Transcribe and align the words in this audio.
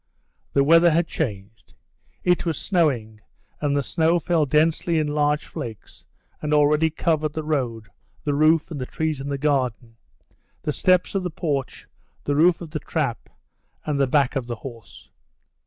The 0.53 0.63
weather 0.63 0.89
had 0.89 1.05
changed. 1.07 1.75
It 2.23 2.43
was 2.43 2.57
snowing, 2.57 3.21
and 3.59 3.77
the 3.77 3.83
snow 3.83 4.17
fell 4.17 4.47
densely 4.47 4.97
in 4.97 5.05
large 5.05 5.45
flakes, 5.45 6.07
and 6.41 6.55
already 6.55 6.89
covered 6.89 7.33
the 7.33 7.43
road, 7.43 7.87
the 8.23 8.33
roof 8.33 8.71
and 8.71 8.81
the 8.81 8.87
trees 8.87 9.21
in 9.21 9.29
the 9.29 9.37
garden, 9.37 9.97
the 10.63 10.71
steps 10.71 11.13
of 11.13 11.21
the 11.21 11.29
porch, 11.29 11.87
the 12.23 12.35
roof 12.35 12.61
of 12.61 12.71
the 12.71 12.79
trap 12.79 13.29
and 13.85 13.99
the 13.99 14.07
back 14.07 14.35
of 14.35 14.47
the 14.47 14.55
horse. 14.65 15.11